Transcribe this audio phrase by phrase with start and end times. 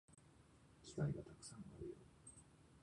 [0.81, 1.95] 機会がたくさんあるよ